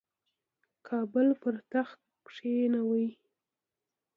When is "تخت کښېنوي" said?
1.71-3.07